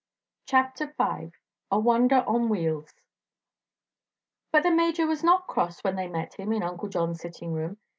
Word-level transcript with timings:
CHAPTER 0.47 0.95
V 0.97 1.31
A 1.69 1.79
WONDER 1.79 2.23
ON 2.25 2.49
WHEELS 2.49 2.91
But 4.51 4.63
the 4.63 4.71
Major 4.71 5.05
was 5.05 5.23
not 5.23 5.45
cross 5.45 5.83
when 5.83 5.95
they 5.95 6.07
met 6.07 6.33
him 6.39 6.51
in 6.53 6.63
Uncle 6.63 6.89
John's 6.89 7.21
sitting 7.21 7.53
room. 7.53 7.77